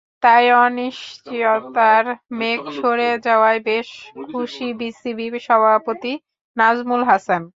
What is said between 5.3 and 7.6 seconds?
সভাপতি নাজমুল হাসান।